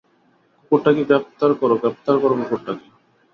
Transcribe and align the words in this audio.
কুকুরটাকে 0.57 1.01
গ্রেফতার 1.09 1.51
করো 1.59 1.75
গ্রেফতার 1.81 2.15
করো 2.21 2.35
কুকুরটাকে! 2.39 2.85